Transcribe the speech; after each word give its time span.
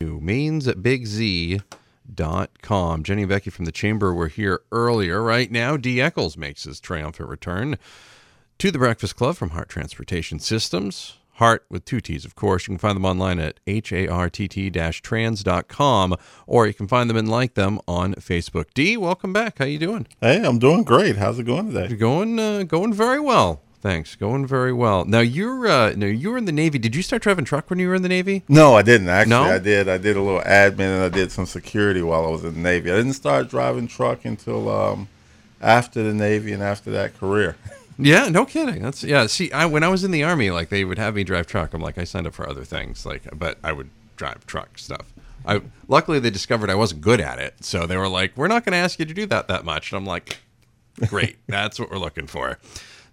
Mains 0.00 0.68
at 0.68 0.80
Big 0.80 1.08
Dot 2.14 2.62
com. 2.62 3.02
Jenny 3.02 3.22
and 3.22 3.28
Becky 3.28 3.50
from 3.50 3.64
the 3.64 3.72
Chamber 3.72 4.14
were 4.14 4.28
here 4.28 4.60
earlier. 4.70 5.20
Right 5.20 5.50
now, 5.50 5.76
D. 5.76 6.00
Echols 6.00 6.36
makes 6.36 6.62
his 6.62 6.78
triumphant 6.78 7.28
return 7.28 7.78
to 8.58 8.70
the 8.70 8.78
Breakfast 8.78 9.16
Club 9.16 9.34
from 9.34 9.50
Hartt 9.50 9.68
Transportation 9.68 10.38
Systems. 10.38 11.16
Hartt 11.32 11.64
with 11.68 11.84
two 11.84 12.00
T's, 12.00 12.24
of 12.24 12.36
course. 12.36 12.68
You 12.68 12.74
can 12.74 12.78
find 12.78 12.94
them 12.94 13.04
online 13.04 13.40
at 13.40 13.58
hartt-trans.com, 13.66 16.16
or 16.46 16.66
you 16.68 16.74
can 16.74 16.88
find 16.88 17.10
them 17.10 17.16
and 17.16 17.28
like 17.28 17.54
them 17.54 17.80
on 17.88 18.14
Facebook. 18.14 18.66
D, 18.74 18.96
welcome 18.96 19.32
back. 19.32 19.58
How 19.58 19.64
you 19.64 19.80
doing? 19.80 20.06
Hey, 20.20 20.40
I'm 20.44 20.60
doing 20.60 20.84
great. 20.84 21.16
How's 21.16 21.40
it 21.40 21.44
going 21.44 21.72
today? 21.72 21.88
You're 21.88 21.98
Going, 21.98 22.38
uh, 22.38 22.62
going 22.62 22.92
very 22.92 23.18
well. 23.18 23.62
Thanks. 23.80 24.16
Going 24.16 24.46
very 24.46 24.72
well. 24.72 25.04
Now 25.04 25.20
you're 25.20 25.66
uh 25.68 25.92
no, 25.96 26.06
you 26.06 26.30
were 26.30 26.38
in 26.38 26.46
the 26.46 26.52
Navy. 26.52 26.78
Did 26.78 26.96
you 26.96 27.02
start 27.02 27.22
driving 27.22 27.44
truck 27.44 27.70
when 27.70 27.78
you 27.78 27.88
were 27.88 27.94
in 27.94 28.02
the 28.02 28.08
Navy? 28.08 28.42
No, 28.48 28.74
I 28.74 28.82
didn't. 28.82 29.08
Actually, 29.08 29.30
No? 29.30 29.42
I 29.44 29.58
did. 29.58 29.88
I 29.88 29.98
did 29.98 30.16
a 30.16 30.22
little 30.22 30.40
admin 30.40 30.96
and 30.96 31.02
I 31.04 31.08
did 31.08 31.30
some 31.30 31.46
security 31.46 32.02
while 32.02 32.26
I 32.26 32.28
was 32.30 32.44
in 32.44 32.54
the 32.54 32.60
Navy. 32.60 32.90
I 32.90 32.96
didn't 32.96 33.12
start 33.12 33.48
driving 33.48 33.86
truck 33.86 34.24
until 34.24 34.68
um, 34.68 35.08
after 35.60 36.02
the 36.02 36.12
Navy 36.12 36.52
and 36.52 36.62
after 36.62 36.90
that 36.92 37.18
career. 37.18 37.56
Yeah, 38.00 38.28
no 38.28 38.44
kidding. 38.46 38.80
That's 38.80 39.02
yeah. 39.02 39.26
See, 39.26 39.50
I 39.50 39.66
when 39.66 39.82
I 39.82 39.88
was 39.88 40.04
in 40.04 40.12
the 40.12 40.22
army, 40.22 40.52
like 40.52 40.68
they 40.68 40.84
would 40.84 40.98
have 40.98 41.16
me 41.16 41.24
drive 41.24 41.48
truck. 41.48 41.74
I'm 41.74 41.80
like, 41.80 41.98
I 41.98 42.04
signed 42.04 42.28
up 42.28 42.34
for 42.34 42.48
other 42.48 42.62
things, 42.64 43.04
like, 43.04 43.22
but 43.36 43.58
I 43.64 43.72
would 43.72 43.90
drive 44.16 44.46
truck 44.46 44.78
stuff. 44.78 45.12
I 45.44 45.62
luckily 45.88 46.20
they 46.20 46.30
discovered 46.30 46.70
I 46.70 46.76
wasn't 46.76 47.00
good 47.00 47.20
at 47.20 47.40
it, 47.40 47.64
so 47.64 47.86
they 47.86 47.96
were 47.96 48.06
like, 48.08 48.36
we're 48.36 48.46
not 48.46 48.64
going 48.64 48.70
to 48.72 48.78
ask 48.78 49.00
you 49.00 49.04
to 49.04 49.12
do 49.12 49.26
that 49.26 49.48
that 49.48 49.64
much. 49.64 49.90
And 49.90 49.98
I'm 49.98 50.06
like, 50.06 50.38
great, 51.08 51.38
that's 51.48 51.80
what 51.80 51.90
we're 51.90 51.98
looking 51.98 52.28
for. 52.28 52.58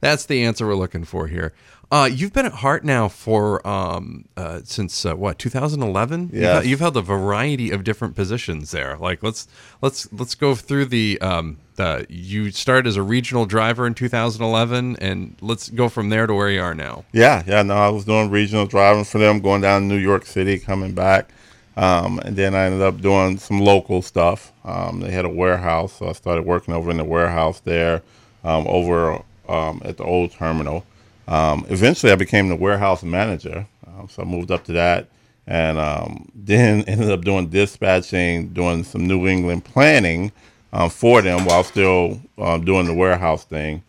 That's 0.05 0.25
the 0.25 0.43
answer 0.43 0.67
we're 0.67 0.75
looking 0.75 1.03
for 1.03 1.27
here. 1.27 1.53
Uh, 1.91 2.09
you've 2.11 2.33
been 2.33 2.45
at 2.45 2.51
Hartt 2.53 2.83
now 2.83 3.07
for 3.07 3.65
um, 3.67 4.25
uh, 4.37 4.61
since 4.63 5.05
uh, 5.05 5.15
what 5.15 5.37
2011. 5.39 6.29
You've, 6.33 6.43
held- 6.43 6.65
you've 6.65 6.79
held 6.79 6.97
a 6.97 7.01
variety 7.01 7.71
of 7.71 7.83
different 7.83 8.15
positions 8.15 8.71
there. 8.71 8.97
Like 8.97 9.23
let's 9.23 9.47
let's 9.81 10.11
let's 10.13 10.35
go 10.35 10.55
through 10.55 10.85
the. 10.85 11.19
Um, 11.21 11.57
the 11.75 12.05
you 12.07 12.51
started 12.51 12.87
as 12.87 12.95
a 12.95 13.01
regional 13.01 13.45
driver 13.45 13.85
in 13.85 13.93
2011, 13.95 14.95
and 15.01 15.35
let's 15.41 15.69
go 15.69 15.89
from 15.89 16.09
there 16.09 16.25
to 16.25 16.33
where 16.33 16.49
you 16.49 16.61
are 16.61 16.73
now. 16.73 17.03
Yeah, 17.11 17.43
yeah. 17.45 17.61
No, 17.63 17.75
I 17.75 17.89
was 17.89 18.05
doing 18.05 18.29
regional 18.29 18.65
driving 18.65 19.03
for 19.03 19.17
them, 19.17 19.39
going 19.41 19.61
down 19.61 19.81
to 19.81 19.87
New 19.87 19.97
York 19.97 20.25
City, 20.25 20.57
coming 20.57 20.93
back, 20.93 21.29
um, 21.75 22.19
and 22.19 22.35
then 22.35 22.55
I 22.55 22.65
ended 22.65 22.81
up 22.81 23.01
doing 23.01 23.37
some 23.37 23.59
local 23.59 24.01
stuff. 24.01 24.53
Um, 24.63 25.01
they 25.01 25.11
had 25.11 25.25
a 25.25 25.29
warehouse, 25.29 25.93
so 25.93 26.07
I 26.07 26.13
started 26.13 26.45
working 26.45 26.73
over 26.73 26.89
in 26.91 26.97
the 26.97 27.03
warehouse 27.03 27.59
there, 27.59 28.01
um, 28.45 28.65
over 28.67 29.21
um, 29.49 29.81
at 29.85 29.97
the 29.97 30.03
old 30.03 30.31
terminal. 30.31 30.85
Um, 31.27 31.65
eventually, 31.69 32.11
I 32.11 32.15
became 32.15 32.49
the 32.49 32.55
warehouse 32.55 33.03
manager, 33.03 33.67
um, 33.87 34.09
so 34.09 34.23
I 34.23 34.25
moved 34.25 34.51
up 34.51 34.63
to 34.65 34.73
that, 34.73 35.07
and 35.47 35.77
um, 35.77 36.29
then 36.35 36.83
ended 36.87 37.11
up 37.11 37.21
doing 37.21 37.49
dispatching, 37.49 38.49
doing 38.49 38.83
some 38.83 39.07
New 39.07 39.27
England 39.27 39.65
planning 39.65 40.31
um, 40.73 40.89
for 40.89 41.21
them 41.21 41.45
while 41.45 41.63
still 41.63 42.21
doing 42.37 42.85
the 42.87 42.93
warehouse 42.93 43.45
thing 43.45 43.83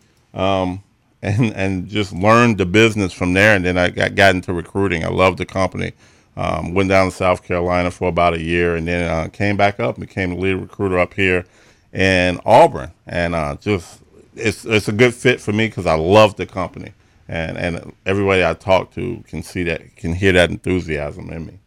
and 1.21 1.53
and 1.55 1.87
just 1.87 2.13
learned 2.13 2.57
the 2.57 2.65
business 2.65 3.13
from 3.13 3.33
there. 3.33 3.55
And 3.55 3.65
then 3.65 3.77
I 3.77 3.89
got, 3.89 4.15
got 4.15 4.35
into 4.35 4.53
recruiting. 4.53 5.03
I 5.03 5.09
loved 5.09 5.37
the 5.39 5.45
company. 5.45 5.93
Um, 6.37 6.73
went 6.73 6.89
down 6.89 7.09
to 7.09 7.15
South 7.15 7.43
Carolina 7.43 7.91
for 7.91 8.09
about 8.09 8.35
a 8.35 8.41
year, 8.41 8.75
and 8.75 8.87
then 8.87 9.09
uh, 9.09 9.29
came 9.29 9.57
back 9.57 9.79
up 9.79 9.97
and 9.97 10.07
became 10.07 10.31
the 10.31 10.37
lead 10.37 10.55
recruiter 10.55 10.99
up 10.99 11.15
here 11.15 11.45
in 11.93 12.39
Auburn. 12.45 12.91
And 13.07 13.35
uh, 13.35 13.55
just 13.55 14.01
it's 14.37 14.65
it's 14.65 14.87
a 14.87 14.93
good 14.93 15.13
fit 15.15 15.41
for 15.41 15.53
me 15.53 15.67
because 15.67 15.85
I 15.85 15.95
love 15.95 16.35
the 16.37 16.45
company, 16.45 16.93
and 17.27 17.57
and 17.57 17.93
everybody 18.05 18.45
I 18.45 18.53
talk 18.55 18.91
to 18.95 19.23
can 19.27 19.43
see 19.43 19.63
that 19.63 19.95
can 19.97 20.13
hear 20.13 20.33
that 20.33 20.49
enthusiasm 20.51 21.29
in 21.31 21.45
me. 21.47 21.59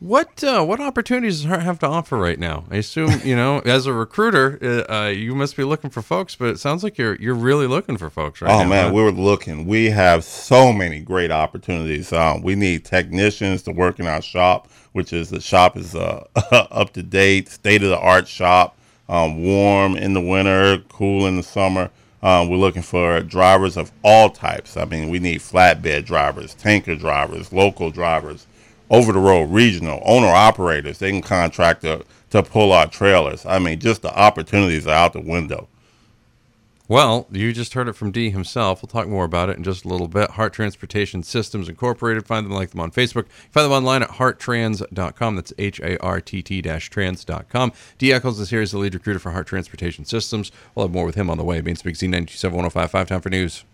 What 0.00 0.42
uh, 0.44 0.64
what 0.64 0.80
opportunities 0.80 1.38
does 1.42 1.46
Hartt 1.48 1.62
have 1.62 1.78
to 1.80 1.86
offer 1.86 2.16
right 2.16 2.38
now? 2.38 2.64
I 2.70 2.76
assume 2.76 3.20
you 3.24 3.36
know, 3.36 3.58
as 3.66 3.86
a 3.86 3.92
recruiter, 3.92 4.58
uh, 4.88 4.92
uh, 4.92 5.08
you 5.08 5.34
must 5.34 5.56
be 5.56 5.64
looking 5.64 5.90
for 5.90 6.02
folks, 6.02 6.36
but 6.36 6.48
it 6.48 6.58
sounds 6.60 6.82
like 6.82 6.96
you're 6.98 7.16
you're 7.16 7.34
really 7.34 7.66
looking 7.66 7.98
for 7.98 8.08
folks 8.10 8.40
right 8.42 8.50
Oh 8.50 8.62
now. 8.62 8.68
man, 8.70 8.88
huh? 8.88 8.94
we're 8.94 9.10
looking. 9.10 9.66
We 9.66 9.90
have 9.90 10.24
so 10.24 10.72
many 10.72 11.00
great 11.00 11.30
opportunities. 11.30 12.12
Um, 12.14 12.42
we 12.42 12.54
need 12.54 12.84
technicians 12.86 13.62
to 13.64 13.72
work 13.72 14.00
in 14.00 14.06
our 14.06 14.22
shop, 14.22 14.70
which 14.92 15.12
is 15.12 15.30
the 15.30 15.40
shop 15.40 15.76
is 15.76 15.94
uh, 15.94 16.26
up 16.52 16.94
to 16.94 17.02
date, 17.02 17.48
state 17.50 17.82
of 17.82 17.90
the 17.90 17.98
art 17.98 18.28
shop. 18.28 18.78
Um, 19.08 19.42
warm 19.44 19.96
in 19.96 20.14
the 20.14 20.20
winter, 20.20 20.78
cool 20.88 21.26
in 21.26 21.36
the 21.36 21.42
summer. 21.42 21.90
Um, 22.22 22.50
we're 22.50 22.58
looking 22.58 22.82
for 22.82 23.22
drivers 23.22 23.78
of 23.78 23.92
all 24.04 24.30
types. 24.30 24.76
I 24.76 24.84
mean, 24.84 25.08
we 25.08 25.18
need 25.18 25.40
flatbed 25.40 26.04
drivers, 26.04 26.54
tanker 26.54 26.94
drivers, 26.94 27.52
local 27.52 27.90
drivers, 27.90 28.46
over 28.90 29.12
the 29.12 29.20
road, 29.20 29.50
regional, 29.50 30.02
owner 30.04 30.28
operators. 30.28 30.98
They 30.98 31.10
can 31.12 31.22
contract 31.22 31.82
to, 31.82 32.04
to 32.30 32.42
pull 32.42 32.72
our 32.72 32.88
trailers. 32.88 33.46
I 33.46 33.58
mean, 33.58 33.80
just 33.80 34.02
the 34.02 34.14
opportunities 34.14 34.86
are 34.86 34.94
out 34.94 35.14
the 35.14 35.20
window. 35.20 35.68
Well, 36.90 37.28
you 37.30 37.52
just 37.52 37.74
heard 37.74 37.86
it 37.86 37.92
from 37.92 38.10
D 38.10 38.30
himself. 38.30 38.82
We'll 38.82 38.88
talk 38.88 39.06
more 39.06 39.24
about 39.24 39.48
it 39.48 39.56
in 39.56 39.62
just 39.62 39.84
a 39.84 39.88
little 39.88 40.08
bit. 40.08 40.32
Hartt 40.32 40.52
Transportation 40.52 41.22
Systems 41.22 41.68
Incorporated. 41.68 42.26
Find 42.26 42.44
them, 42.44 42.52
like 42.52 42.70
them 42.70 42.80
on 42.80 42.90
Facebook. 42.90 43.28
Find 43.52 43.64
them 43.64 43.70
online 43.70 44.02
at 44.02 44.10
harttrans.com. 44.10 45.36
That's 45.36 45.52
H 45.56 45.78
A 45.78 45.96
R 46.02 46.20
T 46.20 46.42
T 46.42 46.60
trans.com. 46.60 47.72
D 47.96 48.12
Echols 48.12 48.40
is 48.40 48.50
here 48.50 48.60
as 48.60 48.72
the 48.72 48.78
lead 48.78 48.94
recruiter 48.94 49.20
for 49.20 49.30
Hartt 49.30 49.46
Transportation 49.46 50.04
Systems. 50.04 50.50
We'll 50.74 50.86
have 50.86 50.92
more 50.92 51.06
with 51.06 51.14
him 51.14 51.30
on 51.30 51.38
the 51.38 51.44
way. 51.44 51.60
Maine's 51.60 51.80
Big 51.80 51.94
Z 51.94 52.08
927 52.08 52.56
1055. 52.56 53.06
Time 53.06 53.20
for 53.20 53.30
news. 53.30 53.64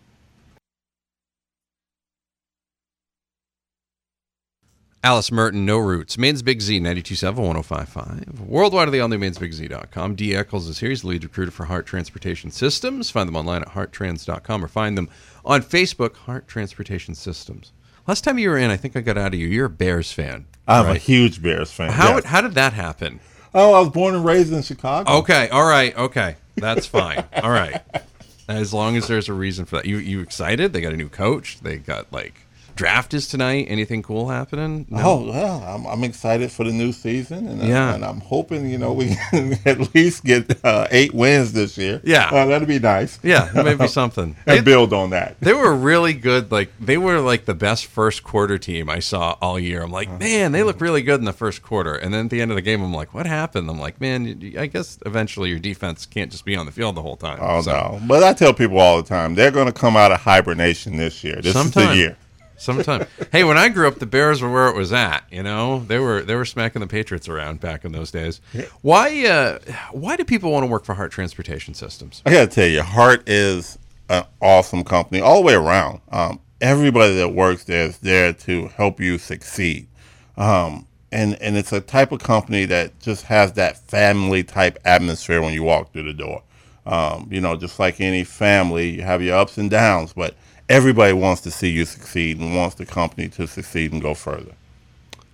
Alice 5.06 5.30
Merton, 5.30 5.64
No 5.64 5.78
Roots, 5.78 6.18
Maine's 6.18 6.42
Big 6.42 6.60
Z, 6.60 6.80
927 6.80 7.40
1055. 7.40 8.40
Worldwide 8.40 8.90
the 8.90 8.98
all 8.98 9.06
new 9.06 9.20
mainsbigz.com. 9.20 10.16
D. 10.16 10.34
Echols 10.34 10.66
is 10.66 10.80
here. 10.80 10.88
He's 10.88 11.02
the 11.02 11.06
lead 11.06 11.22
recruiter 11.22 11.52
for 11.52 11.66
Hartt 11.66 11.86
Transportation 11.86 12.50
Systems. 12.50 13.08
Find 13.08 13.28
them 13.28 13.36
online 13.36 13.62
at 13.62 13.68
harttrans.com 13.68 14.64
or 14.64 14.66
find 14.66 14.98
them 14.98 15.08
on 15.44 15.62
Facebook, 15.62 16.16
Hartt 16.16 16.48
Transportation 16.48 17.14
Systems. 17.14 17.72
Last 18.08 18.24
time 18.24 18.36
you 18.36 18.48
were 18.48 18.58
in, 18.58 18.68
I 18.72 18.76
think 18.76 18.96
I 18.96 19.00
got 19.00 19.16
out 19.16 19.32
of 19.32 19.38
you. 19.38 19.46
You're 19.46 19.66
a 19.66 19.70
Bears 19.70 20.10
fan. 20.10 20.46
I'm 20.66 20.86
a 20.86 20.98
huge 20.98 21.40
Bears 21.40 21.70
fan. 21.70 21.92
How, 21.92 22.16
yes. 22.16 22.24
how 22.24 22.40
did 22.40 22.54
that 22.54 22.72
happen? 22.72 23.20
Oh, 23.54 23.74
I 23.74 23.80
was 23.82 23.90
born 23.90 24.16
and 24.16 24.24
raised 24.24 24.52
in 24.52 24.60
Chicago. 24.62 25.08
Okay, 25.18 25.48
all 25.50 25.68
right, 25.68 25.96
okay. 25.96 26.34
That's 26.56 26.84
fine. 26.84 27.22
all 27.44 27.52
right. 27.52 27.80
As 28.48 28.74
long 28.74 28.96
as 28.96 29.06
there's 29.06 29.28
a 29.28 29.34
reason 29.34 29.66
for 29.66 29.76
that. 29.76 29.86
You 29.86 29.98
you 29.98 30.20
excited? 30.20 30.72
They 30.72 30.80
got 30.80 30.92
a 30.92 30.96
new 30.96 31.08
coach. 31.08 31.60
They 31.60 31.76
got 31.76 32.12
like 32.12 32.45
draft 32.76 33.14
is 33.14 33.26
tonight. 33.26 33.66
Anything 33.68 34.02
cool 34.02 34.28
happening? 34.28 34.86
No? 34.88 35.00
Oh 35.02 35.30
well, 35.32 35.64
I'm, 35.66 35.86
I'm 35.86 36.04
excited 36.04 36.52
for 36.52 36.62
the 36.64 36.72
new 36.72 36.92
season, 36.92 37.48
and, 37.48 37.62
uh, 37.62 37.64
Yeah. 37.64 37.94
and 37.94 38.04
I'm 38.04 38.20
hoping 38.20 38.68
you 38.70 38.78
know 38.78 38.92
we 38.92 39.16
can 39.30 39.58
at 39.64 39.94
least 39.94 40.24
get 40.24 40.64
uh, 40.64 40.86
eight 40.90 41.12
wins 41.14 41.52
this 41.52 41.76
year. 41.76 42.00
Yeah. 42.04 42.28
uh, 42.30 42.46
that'd 42.46 42.68
be 42.68 42.78
nice. 42.78 43.18
Yeah, 43.22 43.50
maybe 43.54 43.88
something. 43.88 44.36
and 44.46 44.58
They, 44.58 44.60
build 44.62 44.92
on 44.92 45.10
that. 45.10 45.40
they 45.40 45.52
were 45.54 45.74
really 45.74 46.12
good. 46.12 46.52
Like 46.52 46.70
they 46.80 46.98
were 46.98 47.20
like 47.20 47.46
the 47.46 47.54
best 47.54 47.86
first 47.86 48.22
quarter 48.22 48.58
team 48.58 48.88
I 48.90 48.98
saw 49.00 49.36
all 49.40 49.58
year. 49.58 49.82
I'm 49.82 49.90
like, 49.90 50.10
man, 50.20 50.52
they 50.52 50.62
look 50.62 50.80
really 50.80 51.02
good 51.02 51.18
in 51.18 51.24
the 51.24 51.32
first 51.32 51.62
quarter. 51.62 51.94
And 51.94 52.12
then 52.14 52.26
at 52.26 52.30
the 52.30 52.40
end 52.40 52.50
of 52.50 52.54
the 52.56 52.62
game, 52.62 52.82
I'm 52.82 52.92
like, 52.94 53.14
what 53.14 53.26
happened? 53.26 53.68
I'm 53.70 53.80
like, 53.80 54.00
man, 54.00 54.54
I 54.58 54.66
guess 54.66 54.98
eventually 55.06 55.50
your 55.50 55.58
defense 55.58 56.06
can't 56.06 56.30
just 56.30 56.44
be 56.44 56.54
on 56.56 56.66
the 56.66 56.72
field 56.72 56.94
the 56.96 57.02
whole 57.02 57.16
time. 57.16 57.38
Oh 57.40 57.62
So, 57.62 57.72
no! 57.72 58.00
But 58.06 58.22
I 58.22 58.32
tell 58.34 58.52
people 58.52 58.78
all 58.78 58.98
the 59.02 59.08
time 59.08 59.34
they're 59.34 59.50
going 59.50 59.66
to 59.66 59.72
come 59.72 59.96
out 59.96 60.12
of 60.12 60.20
hibernation 60.20 60.96
this 60.96 61.24
year. 61.24 61.36
This 61.40 61.56
is 61.56 61.70
the 61.72 61.94
year. 61.94 62.16
Sometime. 62.58 63.06
hey, 63.32 63.44
when 63.44 63.58
I 63.58 63.68
grew 63.68 63.86
up, 63.88 63.98
the 63.98 64.06
Bears 64.06 64.42
were 64.42 64.50
where 64.50 64.68
it 64.68 64.76
was 64.76 64.92
at. 64.92 65.24
You 65.30 65.42
know, 65.42 65.80
they 65.80 65.98
were 65.98 66.22
they 66.22 66.34
were 66.34 66.44
smacking 66.44 66.80
the 66.80 66.86
Patriots 66.86 67.28
around 67.28 67.60
back 67.60 67.84
in 67.84 67.92
those 67.92 68.10
days. 68.10 68.40
Why 68.82 69.26
uh, 69.26 69.58
why 69.92 70.16
do 70.16 70.24
people 70.24 70.52
want 70.52 70.64
to 70.64 70.68
work 70.68 70.84
for 70.84 70.94
Hartt 70.94 71.12
Transportation 71.12 71.74
Systems? 71.74 72.22
I 72.24 72.32
got 72.32 72.50
to 72.50 72.54
tell 72.54 72.68
you, 72.68 72.82
Hartt 72.82 73.28
is 73.28 73.78
an 74.08 74.24
awesome 74.40 74.84
company 74.84 75.20
all 75.20 75.36
the 75.36 75.46
way 75.46 75.54
around. 75.54 76.00
Um, 76.10 76.40
everybody 76.60 77.14
that 77.16 77.30
works 77.30 77.64
there 77.64 77.86
is 77.86 77.98
there 77.98 78.32
to 78.32 78.68
help 78.68 79.00
you 79.00 79.18
succeed. 79.18 79.88
Um, 80.36 80.86
and, 81.12 81.40
and 81.40 81.56
it's 81.56 81.72
a 81.72 81.80
type 81.80 82.12
of 82.12 82.20
company 82.20 82.64
that 82.66 82.98
just 83.00 83.24
has 83.24 83.52
that 83.54 83.78
family 83.88 84.42
type 84.44 84.78
atmosphere 84.84 85.40
when 85.40 85.54
you 85.54 85.62
walk 85.62 85.92
through 85.92 86.04
the 86.04 86.12
door. 86.12 86.42
Um, 86.84 87.28
you 87.30 87.40
know, 87.40 87.56
just 87.56 87.78
like 87.78 88.00
any 88.00 88.22
family, 88.24 88.90
you 88.90 89.02
have 89.02 89.22
your 89.22 89.36
ups 89.36 89.58
and 89.58 89.70
downs, 89.70 90.12
but 90.12 90.36
everybody 90.68 91.12
wants 91.12 91.42
to 91.42 91.50
see 91.50 91.70
you 91.70 91.84
succeed 91.84 92.38
and 92.38 92.56
wants 92.56 92.76
the 92.76 92.86
company 92.86 93.28
to 93.28 93.46
succeed 93.46 93.92
and 93.92 94.02
go 94.02 94.14
further. 94.14 94.52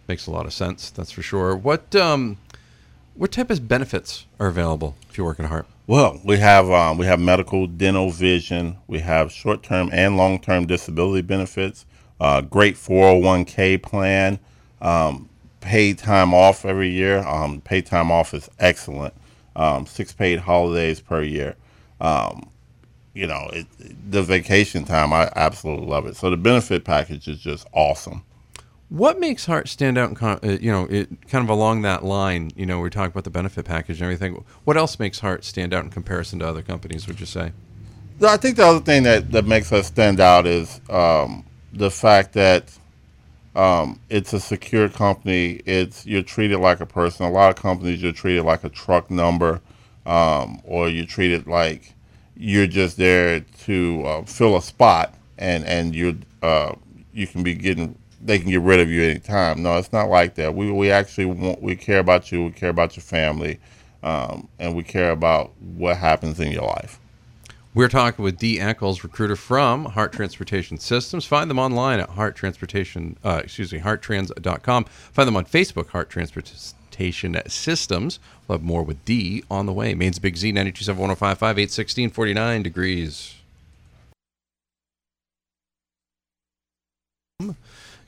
Makes 0.08 0.26
a 0.26 0.30
lot 0.30 0.46
of 0.46 0.52
sense. 0.52 0.90
That's 0.90 1.12
for 1.12 1.22
sure. 1.22 1.56
What 1.56 1.94
um, 1.94 2.38
what 3.14 3.32
type 3.32 3.50
of 3.50 3.68
benefits 3.68 4.26
are 4.40 4.48
available 4.48 4.96
if 5.08 5.18
you 5.18 5.24
work 5.24 5.38
at 5.40 5.46
Hartt? 5.46 5.66
Well, 5.86 6.20
we 6.24 6.38
have 6.38 6.70
um, 6.70 6.98
we 6.98 7.06
have 7.06 7.20
medical, 7.20 7.66
dental, 7.66 8.10
vision. 8.10 8.76
We 8.86 9.00
have 9.00 9.32
short 9.32 9.62
term 9.62 9.90
and 9.92 10.16
long 10.16 10.40
term 10.40 10.66
disability 10.66 11.22
benefits. 11.22 11.86
Uh, 12.20 12.40
great 12.40 12.76
401k 12.76 13.82
plan. 13.82 14.38
Um, 14.80 15.28
paid 15.60 15.98
time 15.98 16.34
off 16.34 16.64
every 16.64 16.88
year. 16.90 17.18
Um, 17.18 17.60
paid 17.60 17.86
time 17.86 18.10
off 18.10 18.34
is 18.34 18.48
excellent. 18.58 19.14
Um, 19.56 19.86
six 19.86 20.12
paid 20.12 20.40
holidays 20.40 21.00
per 21.00 21.22
year. 21.22 21.56
Um, 22.00 22.48
you 23.14 23.26
know, 23.26 23.50
it, 23.52 23.66
the 24.10 24.22
vacation 24.22 24.84
time, 24.84 25.12
I 25.12 25.30
absolutely 25.36 25.86
love 25.86 26.06
it. 26.06 26.16
So 26.16 26.30
the 26.30 26.36
benefit 26.36 26.84
package 26.84 27.28
is 27.28 27.38
just 27.38 27.66
awesome. 27.72 28.24
What 28.88 29.18
makes 29.18 29.46
Hartt 29.46 29.68
stand 29.68 29.96
out? 29.96 30.10
In 30.10 30.14
con- 30.14 30.40
uh, 30.42 30.58
you 30.60 30.70
know, 30.70 30.86
it 30.90 31.08
kind 31.28 31.42
of 31.42 31.48
along 31.48 31.82
that 31.82 32.04
line. 32.04 32.50
You 32.56 32.66
know, 32.66 32.78
we're 32.78 32.90
talking 32.90 33.10
about 33.10 33.24
the 33.24 33.30
benefit 33.30 33.64
package 33.64 33.96
and 33.96 34.04
everything. 34.04 34.44
What 34.64 34.76
else 34.76 34.98
makes 34.98 35.20
Hartt 35.20 35.44
stand 35.44 35.72
out 35.72 35.84
in 35.84 35.90
comparison 35.90 36.40
to 36.40 36.46
other 36.46 36.62
companies? 36.62 37.06
Would 37.06 37.18
you 37.18 37.26
say? 37.26 37.52
I 38.22 38.36
think 38.36 38.56
the 38.56 38.66
other 38.66 38.80
thing 38.80 39.02
that, 39.04 39.32
that 39.32 39.46
makes 39.46 39.72
us 39.72 39.86
stand 39.86 40.20
out 40.20 40.46
is 40.46 40.80
um, 40.90 41.44
the 41.72 41.90
fact 41.90 42.34
that 42.34 42.70
um, 43.54 43.98
it's 44.08 44.32
a 44.32 44.40
secure 44.40 44.88
company. 44.88 45.60
It's 45.66 46.06
you're 46.06 46.22
treated 46.22 46.58
like 46.58 46.80
a 46.80 46.86
person. 46.86 47.26
A 47.26 47.30
lot 47.30 47.50
of 47.50 47.56
companies 47.56 48.02
you're 48.02 48.12
treated 48.12 48.44
like 48.44 48.64
a 48.64 48.68
truck 48.68 49.10
number, 49.10 49.60
um, 50.06 50.60
or 50.64 50.88
you're 50.88 51.06
treated 51.06 51.46
like 51.46 51.94
you're 52.36 52.66
just 52.66 52.96
there 52.96 53.40
to 53.64 54.02
uh, 54.04 54.22
fill 54.24 54.56
a 54.56 54.62
spot, 54.62 55.14
and 55.38 55.64
and 55.64 55.94
you 55.94 56.18
uh, 56.42 56.74
you 57.12 57.26
can 57.26 57.42
be 57.42 57.54
getting 57.54 57.98
they 58.20 58.38
can 58.38 58.50
get 58.50 58.60
rid 58.60 58.80
of 58.80 58.88
you 58.88 59.02
anytime. 59.02 59.62
No, 59.62 59.76
it's 59.78 59.92
not 59.92 60.08
like 60.08 60.34
that. 60.36 60.54
We 60.54 60.70
we 60.70 60.90
actually 60.90 61.26
want 61.26 61.62
we 61.62 61.76
care 61.76 61.98
about 61.98 62.30
you. 62.32 62.44
We 62.44 62.50
care 62.50 62.70
about 62.70 62.96
your 62.96 63.02
family, 63.02 63.60
um, 64.02 64.48
and 64.58 64.74
we 64.74 64.82
care 64.82 65.10
about 65.10 65.52
what 65.60 65.96
happens 65.96 66.40
in 66.40 66.52
your 66.52 66.64
life. 66.64 66.98
We're 67.74 67.88
talking 67.88 68.22
with 68.22 68.36
Dee 68.36 68.60
Echols, 68.60 69.02
recruiter 69.02 69.34
from 69.34 69.86
Hartt 69.86 70.12
Transportation 70.12 70.76
Systems. 70.76 71.24
Find 71.24 71.48
them 71.48 71.58
online 71.58 72.00
at 72.00 72.10
Hartt 72.10 72.36
Transportation, 72.36 73.16
uh, 73.24 73.40
excuse 73.44 73.72
me, 73.72 73.78
harttrans.com. 73.78 74.84
Find 74.84 75.26
them 75.26 75.36
on 75.38 75.46
Facebook, 75.46 75.88
Hartt 75.88 76.10
Transportation 76.10 76.76
Systems. 77.48 78.18
We'll 78.46 78.58
have 78.58 78.64
more 78.64 78.82
with 78.82 79.04
D 79.04 79.44
on 79.50 79.66
the 79.66 79.72
way. 79.72 79.94
Maine's 79.94 80.18
Big 80.18 80.36
Z, 80.36 80.52
927 80.52 81.00
1055, 81.00 81.58
816 81.58 82.10
49 82.10 82.62
degrees. 82.62 83.34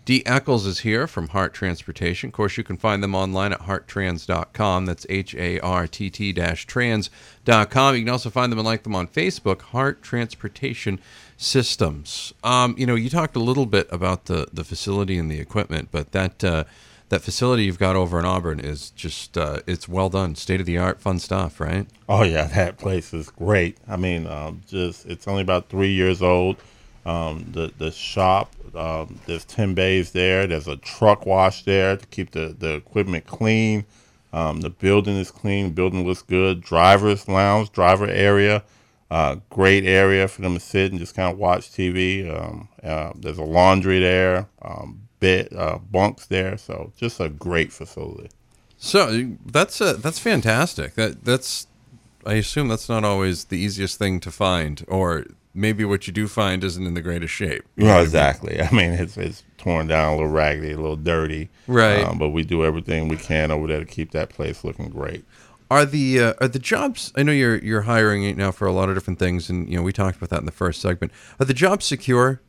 D. 0.04 0.22
Echols 0.26 0.66
is 0.66 0.80
here 0.80 1.06
from 1.06 1.28
Hartt 1.28 1.54
Transportation. 1.54 2.28
Of 2.28 2.34
course, 2.34 2.58
you 2.58 2.64
can 2.64 2.76
find 2.76 3.02
them 3.02 3.14
online 3.14 3.54
at 3.54 3.60
harttrans.com. 3.60 4.84
That's 4.84 5.06
H 5.08 5.34
A 5.34 5.58
R 5.60 5.86
T 5.86 6.10
T 6.10 6.32
trans.com. 6.32 7.94
You 7.94 8.02
can 8.02 8.10
also 8.10 8.28
find 8.28 8.52
them 8.52 8.58
and 8.58 8.66
like 8.66 8.82
them 8.82 8.94
on 8.94 9.08
Facebook, 9.08 9.62
Hartt 9.62 10.02
Transportation 10.02 11.00
Systems. 11.38 12.34
Um, 12.42 12.74
you 12.76 12.84
know, 12.84 12.96
you 12.96 13.08
talked 13.08 13.34
a 13.34 13.40
little 13.40 13.66
bit 13.66 13.88
about 13.90 14.26
the, 14.26 14.46
the 14.52 14.64
facility 14.64 15.16
and 15.16 15.30
the 15.30 15.40
equipment, 15.40 15.88
but 15.90 16.12
that. 16.12 16.44
Uh, 16.44 16.64
that 17.08 17.22
facility 17.22 17.64
you've 17.64 17.78
got 17.78 17.96
over 17.96 18.18
in 18.18 18.24
Auburn 18.24 18.60
is 18.60 18.90
just 18.90 19.36
uh, 19.38 19.60
it's 19.66 19.88
well 19.88 20.08
done, 20.08 20.34
state 20.34 20.60
of 20.60 20.66
the 20.66 20.78
art, 20.78 21.00
fun 21.00 21.18
stuff, 21.18 21.60
right? 21.60 21.86
Oh 22.08 22.22
yeah, 22.22 22.44
that 22.44 22.78
place 22.78 23.12
is 23.14 23.30
great. 23.30 23.78
I 23.88 23.96
mean, 23.96 24.26
um, 24.26 24.62
just 24.66 25.06
it's 25.06 25.28
only 25.28 25.42
about 25.42 25.68
three 25.68 25.92
years 25.92 26.22
old. 26.22 26.56
Um, 27.06 27.46
the 27.52 27.72
the 27.76 27.90
shop 27.90 28.54
um, 28.74 29.20
there's 29.26 29.44
10 29.44 29.74
bays 29.74 30.12
there. 30.12 30.46
There's 30.46 30.68
a 30.68 30.76
truck 30.76 31.26
wash 31.26 31.64
there 31.64 31.96
to 31.96 32.06
keep 32.06 32.32
the, 32.32 32.54
the 32.58 32.74
equipment 32.74 33.26
clean. 33.26 33.84
Um, 34.32 34.60
the 34.60 34.70
building 34.70 35.16
is 35.16 35.30
clean. 35.30 35.70
Building 35.70 36.06
looks 36.06 36.22
good. 36.22 36.60
Driver's 36.60 37.28
lounge, 37.28 37.70
driver 37.70 38.06
area, 38.06 38.64
uh, 39.10 39.36
great 39.48 39.84
area 39.84 40.26
for 40.26 40.42
them 40.42 40.54
to 40.54 40.60
sit 40.60 40.90
and 40.90 40.98
just 40.98 41.14
kind 41.14 41.32
of 41.32 41.38
watch 41.38 41.70
TV. 41.70 42.28
Um, 42.28 42.68
uh, 42.82 43.12
there's 43.14 43.38
a 43.38 43.44
laundry 43.44 44.00
there, 44.00 44.48
um, 44.62 45.03
bed, 45.24 45.48
uh, 45.56 45.78
bunks 45.78 46.26
there. 46.26 46.58
So 46.58 46.92
just 46.96 47.18
a 47.18 47.28
great 47.28 47.72
facility. 47.72 48.28
So 48.76 49.36
that's 49.46 49.80
uh, 49.80 49.94
that's 49.94 50.18
fantastic. 50.18 50.94
That 50.94 51.24
that's 51.24 51.66
I 52.26 52.34
assume 52.34 52.68
that's 52.68 52.88
not 52.88 53.04
always 53.04 53.46
the 53.46 53.58
easiest 53.58 53.98
thing 53.98 54.20
to 54.20 54.30
find, 54.30 54.84
or 54.88 55.24
maybe 55.54 55.84
what 55.84 56.06
you 56.06 56.12
do 56.12 56.28
find 56.28 56.62
isn't 56.62 56.86
in 56.86 56.92
the 56.92 57.00
greatest 57.00 57.32
shape. 57.32 57.64
No, 57.76 58.02
exactly. 58.02 58.60
I 58.60 58.70
mean, 58.70 58.92
it's 58.92 59.16
it's 59.16 59.42
torn 59.56 59.86
down, 59.86 60.12
a 60.12 60.16
little 60.16 60.30
raggedy, 60.30 60.72
a 60.72 60.76
little 60.76 60.96
dirty. 60.96 61.48
Right. 61.66 62.04
Um, 62.04 62.18
but 62.18 62.30
we 62.30 62.44
do 62.44 62.64
everything 62.64 63.08
we 63.08 63.16
can 63.16 63.50
over 63.50 63.66
there 63.66 63.80
to 63.80 63.86
keep 63.86 64.10
that 64.10 64.28
place 64.28 64.64
looking 64.64 64.90
great. 64.90 65.24
Are 65.70 65.86
the 65.86 66.20
uh, 66.20 66.34
are 66.42 66.48
the 66.48 66.58
jobs? 66.58 67.10
I 67.16 67.22
know 67.22 67.32
you're 67.32 67.56
you're 67.56 67.82
hiring 67.82 68.36
now 68.36 68.52
for 68.52 68.66
a 68.66 68.72
lot 68.72 68.90
of 68.90 68.94
different 68.94 69.18
things, 69.18 69.48
and 69.48 69.66
you 69.68 69.76
know 69.78 69.82
we 69.82 69.92
talked 69.92 70.18
about 70.18 70.28
that 70.28 70.40
in 70.40 70.46
the 70.46 70.52
first 70.52 70.82
segment. 70.82 71.10
Are 71.40 71.46
the 71.46 71.54
jobs 71.54 71.86
secure? 71.86 72.42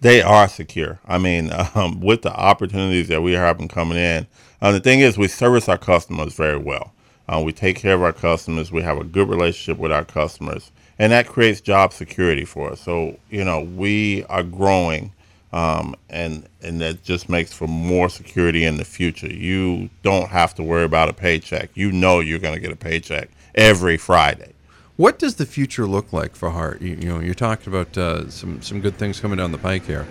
They 0.00 0.22
are 0.22 0.48
secure. 0.48 1.00
I 1.06 1.18
mean, 1.18 1.52
um, 1.74 2.00
with 2.00 2.22
the 2.22 2.34
opportunities 2.34 3.08
that 3.08 3.22
we 3.22 3.36
are 3.36 3.44
having 3.44 3.68
coming 3.68 3.98
in, 3.98 4.26
uh, 4.62 4.72
the 4.72 4.80
thing 4.80 5.00
is 5.00 5.18
we 5.18 5.28
service 5.28 5.68
our 5.68 5.78
customers 5.78 6.34
very 6.34 6.58
well. 6.58 6.92
Uh, 7.28 7.42
we 7.44 7.52
take 7.52 7.76
care 7.76 7.94
of 7.94 8.02
our 8.02 8.12
customers. 8.12 8.72
We 8.72 8.82
have 8.82 8.98
a 8.98 9.04
good 9.04 9.28
relationship 9.28 9.78
with 9.78 9.92
our 9.92 10.04
customers 10.04 10.70
and 10.98 11.12
that 11.12 11.28
creates 11.28 11.60
job 11.60 11.92
security 11.92 12.44
for 12.44 12.72
us. 12.72 12.80
So 12.80 13.18
you 13.30 13.44
know 13.44 13.62
we 13.62 14.24
are 14.24 14.42
growing, 14.42 15.12
um, 15.52 15.94
and 16.10 16.46
and 16.62 16.80
that 16.80 17.04
just 17.04 17.28
makes 17.28 17.52
for 17.52 17.68
more 17.68 18.08
security 18.08 18.64
in 18.64 18.76
the 18.76 18.84
future. 18.84 19.28
You 19.32 19.90
don't 20.02 20.28
have 20.28 20.54
to 20.56 20.62
worry 20.62 20.84
about 20.84 21.08
a 21.08 21.12
paycheck. 21.12 21.70
You 21.74 21.92
know 21.92 22.20
you're 22.20 22.38
going 22.40 22.54
to 22.54 22.60
get 22.60 22.72
a 22.72 22.76
paycheck 22.76 23.30
every 23.54 23.96
Friday. 23.96 24.52
What 24.98 25.20
does 25.20 25.36
the 25.36 25.46
future 25.46 25.86
look 25.86 26.12
like 26.12 26.34
for 26.34 26.50
Hartt? 26.50 26.82
You, 26.82 26.96
you 26.96 27.08
know, 27.08 27.20
you're 27.20 27.32
talking 27.32 27.72
about 27.72 27.96
uh, 27.96 28.28
some 28.30 28.60
some 28.60 28.80
good 28.80 28.96
things 28.96 29.20
coming 29.20 29.38
down 29.38 29.52
the 29.52 29.58
pike 29.58 29.84
here. 29.84 30.08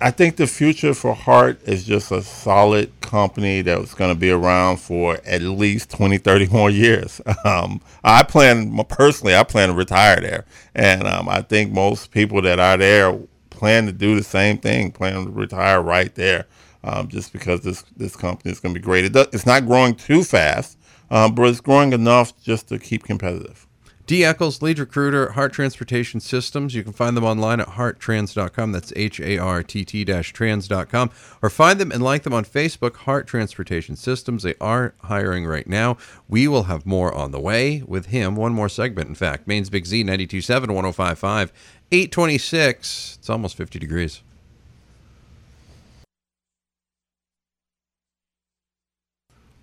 I 0.00 0.10
think 0.12 0.36
the 0.36 0.46
future 0.46 0.94
for 0.94 1.14
Hartt 1.14 1.60
is 1.68 1.84
just 1.84 2.10
a 2.10 2.22
solid 2.22 2.90
company 3.02 3.60
that's 3.60 3.92
going 3.92 4.12
to 4.14 4.18
be 4.18 4.30
around 4.30 4.78
for 4.78 5.18
at 5.26 5.42
least 5.42 5.90
20, 5.90 6.16
30 6.18 6.46
more 6.48 6.70
years. 6.70 7.20
Um, 7.44 7.80
I 8.02 8.24
plan, 8.24 8.76
personally, 8.88 9.36
I 9.36 9.44
plan 9.44 9.68
to 9.68 9.74
retire 9.74 10.20
there. 10.20 10.44
And 10.74 11.06
um, 11.06 11.28
I 11.28 11.42
think 11.42 11.70
most 11.70 12.10
people 12.10 12.42
that 12.42 12.58
are 12.58 12.76
there 12.76 13.16
plan 13.50 13.86
to 13.86 13.92
do 13.92 14.16
the 14.16 14.24
same 14.24 14.58
thing, 14.58 14.90
plan 14.90 15.26
to 15.26 15.30
retire 15.30 15.80
right 15.80 16.12
there, 16.14 16.46
um, 16.82 17.06
just 17.08 17.32
because 17.32 17.60
this, 17.60 17.84
this 17.96 18.16
company 18.16 18.50
is 18.50 18.58
going 18.58 18.74
to 18.74 18.80
be 18.80 18.84
great. 18.84 19.04
It 19.04 19.12
does, 19.12 19.28
it's 19.32 19.46
not 19.46 19.66
growing 19.66 19.94
too 19.94 20.24
fast, 20.24 20.78
um, 21.10 21.34
but 21.34 21.48
it's 21.48 21.60
growing 21.60 21.92
enough 21.92 22.32
just 22.42 22.68
to 22.68 22.78
keep 22.78 23.04
competitive. 23.04 23.68
Dee 24.08 24.24
Echols, 24.24 24.62
lead 24.62 24.78
recruiter, 24.78 25.32
Hartt 25.32 25.52
Transportation 25.52 26.18
Systems. 26.18 26.74
You 26.74 26.82
can 26.82 26.94
find 26.94 27.14
them 27.14 27.24
online 27.24 27.60
at 27.60 27.68
harttrans.com. 27.68 28.72
That's 28.72 28.90
H 28.96 29.20
A 29.20 29.36
R 29.36 29.62
T 29.62 29.84
T 29.84 30.02
trans.com. 30.06 31.10
Or 31.42 31.50
find 31.50 31.78
them 31.78 31.92
and 31.92 32.02
like 32.02 32.22
them 32.22 32.32
on 32.32 32.46
Facebook, 32.46 32.96
Hartt 32.96 33.26
Transportation 33.26 33.96
Systems. 33.96 34.44
They 34.44 34.54
are 34.62 34.94
hiring 35.02 35.44
right 35.44 35.66
now. 35.66 35.98
We 36.26 36.48
will 36.48 36.62
have 36.62 36.86
more 36.86 37.14
on 37.14 37.32
the 37.32 37.38
way 37.38 37.82
with 37.86 38.06
him. 38.06 38.34
One 38.34 38.54
more 38.54 38.70
segment, 38.70 39.10
in 39.10 39.14
fact. 39.14 39.46
Maine's 39.46 39.68
Big 39.68 39.84
Z, 39.84 40.02
927 40.04 40.72
1055, 40.72 41.52
826. 41.92 43.18
It's 43.18 43.28
almost 43.28 43.58
50 43.58 43.78
degrees. 43.78 44.22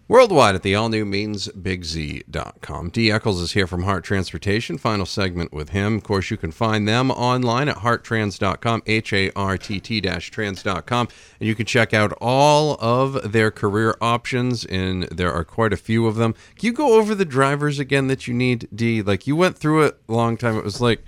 Worldwide 0.08 0.54
at 0.54 0.62
the 0.62 0.76
all 0.76 0.88
new 0.88 1.04
meansbigz.com. 1.04 2.90
D. 2.92 3.12
Echols 3.12 3.42
is 3.42 3.54
here 3.54 3.66
from 3.66 3.84
Hartt 3.84 4.04
Transportation. 4.04 4.78
Final 4.78 5.08
segment 5.08 5.52
with 5.52 5.70
him. 5.70 5.96
Of 5.96 6.04
course, 6.04 6.30
you 6.30 6.38
can 6.38 6.52
find 6.52 6.88
them 6.88 7.10
online 7.10 7.70
at 7.70 7.78
harttrans.com, 7.78 8.84
H 8.86 9.14
A 9.14 9.32
R 9.36 9.58
T 9.58 9.80
T 9.80 10.02
trans.com. 10.02 11.08
And 11.40 11.48
you 11.48 11.56
can 11.56 11.66
check 11.66 11.92
out 11.92 12.16
all 12.22 12.78
of 12.80 13.32
their 13.32 13.50
career 13.50 13.96
options, 14.00 14.64
and 14.66 15.04
there 15.06 15.34
are 15.34 15.44
quite 15.44 15.74
a 15.74 15.78
few 15.78 16.06
of 16.06 16.18
them. 16.18 16.36
Can 16.56 16.68
you 16.68 16.74
go 16.74 17.00
over 17.00 17.16
the 17.16 17.26
drivers 17.26 17.80
again 17.80 18.06
that 18.06 18.28
you 18.28 18.36
need, 18.36 18.68
D? 18.76 19.02
Like, 19.02 19.26
you 19.26 19.36
went 19.36 19.58
through 19.58 19.86
it 19.86 19.98
a 20.08 20.14
long 20.14 20.38
time. 20.38 20.56
It 20.56 20.64
was 20.64 20.80
like, 20.80 21.04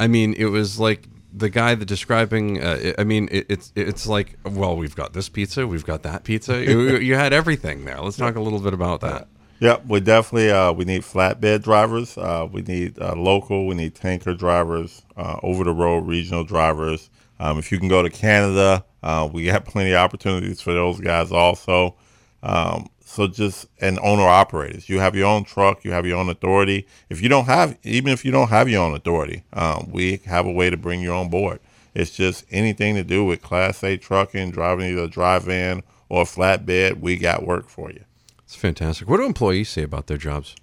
I 0.00 0.08
mean, 0.08 0.34
it 0.34 0.46
was 0.46 0.80
like 0.80 1.06
the 1.36 1.50
guy 1.50 1.74
that 1.74 1.84
describing 1.84 2.62
uh, 2.62 2.92
i 2.98 3.04
mean 3.04 3.28
it, 3.30 3.46
it's 3.48 3.72
it's 3.76 4.06
like 4.06 4.38
well 4.44 4.76
we've 4.76 4.96
got 4.96 5.12
this 5.12 5.28
pizza 5.28 5.66
we've 5.66 5.84
got 5.84 6.02
that 6.02 6.24
pizza. 6.24 6.64
You, 6.64 6.96
you, 6.96 7.14
had 7.14 7.32
everything 7.32 7.84
there. 7.84 8.00
Let's 8.00 8.16
talk 8.16 8.36
a 8.36 8.40
little 8.40 8.60
bit 8.60 8.72
about 8.72 9.00
that. 9.02 9.28
Yep 9.60 9.86
we 9.86 10.00
definitely 10.00 10.50
uh, 10.50 10.72
we 10.72 10.84
need 10.84 11.02
flatbed 11.02 11.62
drivers. 11.62 12.16
Uh, 12.16 12.48
we 12.50 12.62
need 12.62 12.98
uh, 12.98 13.14
local 13.14 13.66
we 13.66 13.74
need 13.74 13.94
tanker 13.94 14.34
drivers 14.34 15.02
uh, 15.16 15.38
over 15.42 15.64
the 15.64 15.72
road 15.72 16.06
regional 16.06 16.44
drivers. 16.44 17.10
Um, 17.38 17.58
if 17.58 17.70
you 17.70 17.78
can 17.78 17.88
go 17.88 18.02
to 18.02 18.10
canada 18.10 18.84
uh, 19.02 19.28
we 19.32 19.46
have 19.46 19.64
plenty 19.64 19.92
of 19.92 19.98
opportunities 19.98 20.60
for 20.60 20.72
those 20.72 21.00
guys 21.00 21.30
also. 21.30 21.94
Um, 22.42 22.88
so 23.06 23.28
just 23.28 23.66
and 23.80 23.98
owner 24.00 24.26
operators. 24.26 24.88
You 24.88 24.98
have 24.98 25.14
your 25.14 25.28
own 25.28 25.44
truck, 25.44 25.84
you 25.84 25.92
have 25.92 26.04
your 26.06 26.18
own 26.18 26.28
authority. 26.28 26.86
If 27.08 27.22
you 27.22 27.28
don't 27.28 27.46
have, 27.46 27.78
even 27.84 28.12
if 28.12 28.24
you 28.24 28.32
don't 28.32 28.48
have 28.48 28.68
your 28.68 28.82
own 28.82 28.94
authority, 28.94 29.44
um, 29.52 29.88
we 29.92 30.20
have 30.26 30.44
a 30.44 30.52
way 30.52 30.70
to 30.70 30.76
bring 30.76 31.00
you 31.00 31.12
on 31.12 31.30
board. 31.30 31.60
It's 31.94 32.10
just 32.10 32.44
anything 32.50 32.96
to 32.96 33.04
do 33.04 33.24
with 33.24 33.40
Class 33.42 33.82
A 33.84 33.96
trucking, 33.96 34.50
driving 34.50 34.90
either 34.90 35.04
a 35.04 35.08
drive-in 35.08 35.82
or 36.08 36.22
a 36.22 36.24
flatbed. 36.24 37.00
We 37.00 37.16
got 37.16 37.46
work 37.46 37.68
for 37.68 37.90
you. 37.90 38.04
It's 38.44 38.56
fantastic. 38.56 39.08
What 39.08 39.18
do 39.18 39.24
employees 39.24 39.70
say 39.70 39.82
about 39.84 40.08
their 40.08 40.18
jobs? 40.18 40.56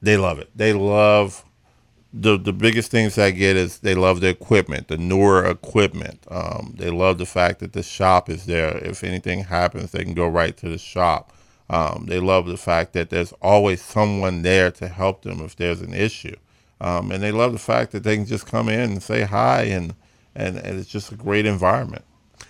They 0.00 0.16
love 0.16 0.38
it. 0.38 0.50
They 0.54 0.72
love 0.72 1.44
the 2.12 2.38
the 2.38 2.54
biggest 2.54 2.90
things 2.90 3.18
I 3.18 3.30
get 3.30 3.56
is 3.56 3.80
they 3.80 3.94
love 3.94 4.20
the 4.20 4.28
equipment, 4.28 4.88
the 4.88 4.96
newer 4.96 5.44
equipment. 5.44 6.24
Um, 6.30 6.74
they 6.78 6.90
love 6.90 7.18
the 7.18 7.26
fact 7.26 7.60
that 7.60 7.74
the 7.74 7.82
shop 7.82 8.30
is 8.30 8.46
there. 8.46 8.78
If 8.78 9.04
anything 9.04 9.44
happens, 9.44 9.92
they 9.92 10.02
can 10.02 10.14
go 10.14 10.26
right 10.26 10.56
to 10.56 10.68
the 10.70 10.78
shop. 10.78 11.34
Um, 11.70 12.06
they 12.06 12.20
love 12.20 12.46
the 12.46 12.56
fact 12.56 12.94
that 12.94 13.10
there's 13.10 13.32
always 13.42 13.82
someone 13.82 14.42
there 14.42 14.70
to 14.72 14.88
help 14.88 15.22
them 15.22 15.40
if 15.40 15.56
there's 15.56 15.82
an 15.82 15.94
issue. 15.94 16.36
Um, 16.80 17.10
and 17.10 17.22
they 17.22 17.32
love 17.32 17.52
the 17.52 17.58
fact 17.58 17.92
that 17.92 18.04
they 18.04 18.16
can 18.16 18.26
just 18.26 18.46
come 18.46 18.68
in 18.68 18.80
and 18.80 19.02
say 19.02 19.22
hi, 19.22 19.62
and, 19.62 19.94
and, 20.34 20.56
and 20.58 20.78
it's 20.78 20.88
just 20.88 21.12
a 21.12 21.16
great 21.16 21.44
environment. 21.44 22.04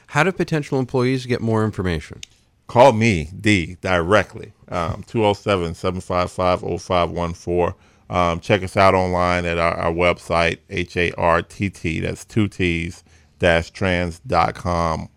How 0.08 0.22
do 0.22 0.32
potential 0.32 0.78
employees 0.78 1.26
get 1.26 1.40
more 1.40 1.64
information? 1.64 2.20
Call 2.66 2.92
me, 2.92 3.30
D, 3.40 3.76
directly, 3.80 4.52
um, 4.68 5.02
207 5.06 5.74
755 5.74 6.80
0514. 6.82 7.74
Um, 8.10 8.40
check 8.40 8.62
us 8.62 8.76
out 8.76 8.94
online 8.94 9.44
at 9.44 9.58
our, 9.58 9.74
our 9.74 9.92
website, 9.92 10.58
H 10.70 10.96
A 10.96 11.12
R 11.12 11.42
T 11.42 11.70
T, 11.70 12.00
that's 12.00 12.24
two 12.24 12.48
T's, 12.48 13.04
dash 13.38 13.70
trans.com. 13.70 15.08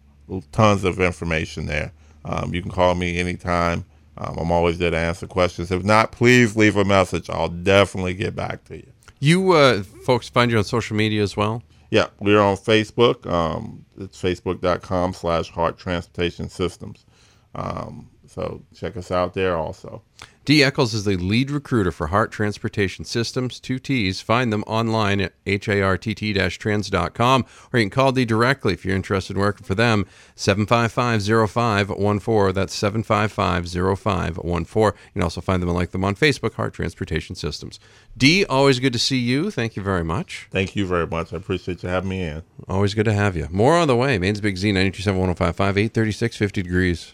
Tons 0.51 0.83
of 0.83 0.99
information 0.99 1.65
there. 1.65 1.91
Um, 2.23 2.53
you 2.53 2.61
can 2.61 2.71
call 2.71 2.95
me 2.95 3.17
anytime. 3.17 3.85
Um, 4.17 4.37
I'm 4.37 4.51
always 4.51 4.77
there 4.77 4.91
to 4.91 4.97
answer 4.97 5.27
questions. 5.27 5.71
If 5.71 5.83
not, 5.83 6.11
please 6.11 6.55
leave 6.55 6.75
a 6.75 6.85
message. 6.85 7.29
I'll 7.29 7.49
definitely 7.49 8.13
get 8.13 8.35
back 8.35 8.63
to 8.65 8.77
you. 8.77 8.91
You 9.19 9.51
uh, 9.51 9.83
folks 9.83 10.29
find 10.29 10.51
you 10.51 10.57
on 10.57 10.63
social 10.63 10.95
media 10.95 11.21
as 11.21 11.37
well? 11.37 11.63
Yeah, 11.91 12.07
we're 12.19 12.39
on 12.39 12.55
Facebook. 12.55 13.25
Um, 13.27 13.85
it's 13.99 14.21
facebook.com 14.21 15.13
slash 15.13 15.49
hartt 15.51 15.77
transportation 15.77 16.49
systems. 16.49 17.05
Um, 17.53 18.09
so 18.31 18.61
check 18.73 18.95
us 18.95 19.11
out 19.11 19.33
there 19.33 19.57
also. 19.57 20.01
D. 20.43 20.63
Echols 20.63 20.95
is 20.95 21.05
the 21.05 21.17
lead 21.17 21.51
recruiter 21.51 21.91
for 21.91 22.07
Hartt 22.07 22.31
Transportation 22.31 23.05
Systems, 23.05 23.59
two 23.59 23.77
T's. 23.77 24.21
Find 24.21 24.51
them 24.51 24.63
online 24.65 25.21
at 25.21 25.33
hartt-trans.com, 25.45 27.45
or 27.71 27.79
you 27.79 27.85
can 27.85 27.91
call 27.91 28.11
D 28.11 28.25
directly 28.25 28.73
if 28.73 28.83
you're 28.83 28.95
interested 28.95 29.35
in 29.35 29.39
working 29.39 29.67
for 29.67 29.75
them, 29.75 30.07
755-0514. 30.35 32.55
That's 32.55 32.75
755-0514. 32.75 34.85
You 34.85 34.93
can 35.13 35.21
also 35.21 35.41
find 35.41 35.61
them 35.61 35.69
and 35.69 35.77
like 35.77 35.91
them 35.91 36.03
on 36.03 36.15
Facebook, 36.15 36.55
Hartt 36.55 36.73
Transportation 36.73 37.35
Systems. 37.35 37.79
D, 38.17 38.43
always 38.45 38.79
good 38.79 38.93
to 38.93 38.99
see 38.99 39.19
you. 39.19 39.51
Thank 39.51 39.75
you 39.75 39.83
very 39.83 40.03
much. 40.03 40.47
Thank 40.49 40.75
you 40.75 40.87
very 40.87 41.05
much. 41.05 41.33
I 41.33 41.37
appreciate 41.37 41.83
you 41.83 41.89
having 41.89 42.09
me 42.09 42.23
in. 42.23 42.41
Always 42.67 42.95
good 42.95 43.05
to 43.05 43.13
have 43.13 43.37
you. 43.37 43.47
More 43.51 43.75
on 43.75 43.87
the 43.87 43.95
way. 43.95 44.17
Maine's 44.17 44.41
Big 44.41 44.57
Z, 44.57 44.71
927 44.71 45.19
1055, 45.19 45.77
836 45.77 46.35
50 46.35 46.63
degrees. 46.63 47.13